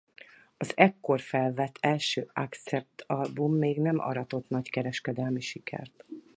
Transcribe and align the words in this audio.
Az 0.57 0.71
ekkor 0.77 1.19
felvett 1.21 1.77
első 1.79 2.29
Accept-album 2.33 3.53
még 3.55 3.79
nem 3.81 3.99
aratott 3.99 4.49
nagy 4.49 4.69
kereskedelmi 4.69 5.41
sikert. 5.41 6.05